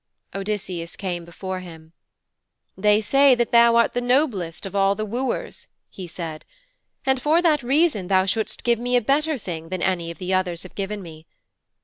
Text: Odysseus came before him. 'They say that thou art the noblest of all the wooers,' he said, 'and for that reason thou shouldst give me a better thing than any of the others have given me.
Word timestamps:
Odysseus 0.33 0.95
came 0.95 1.25
before 1.25 1.59
him. 1.59 1.93
'They 2.75 3.01
say 3.01 3.35
that 3.35 3.51
thou 3.51 3.75
art 3.75 3.93
the 3.93 4.01
noblest 4.01 4.65
of 4.65 4.75
all 4.75 4.95
the 4.95 5.05
wooers,' 5.05 5.67
he 5.91 6.07
said, 6.07 6.43
'and 7.05 7.21
for 7.21 7.39
that 7.39 7.61
reason 7.61 8.07
thou 8.07 8.25
shouldst 8.25 8.63
give 8.63 8.79
me 8.79 8.95
a 8.95 8.99
better 8.99 9.37
thing 9.37 9.69
than 9.69 9.83
any 9.83 10.09
of 10.09 10.17
the 10.17 10.33
others 10.33 10.63
have 10.63 10.73
given 10.73 11.03
me. 11.03 11.27